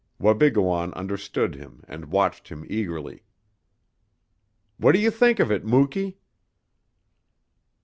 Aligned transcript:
Wabigoon 0.19 0.91
understood 0.95 1.53
him, 1.53 1.83
and 1.87 2.05
watched 2.11 2.47
him 2.49 2.65
eagerly. 2.67 3.21
"What 4.77 4.93
do 4.93 4.99
you 4.99 5.11
think 5.11 5.39
of 5.39 5.51
it, 5.51 5.63
Muky?" 5.63 6.17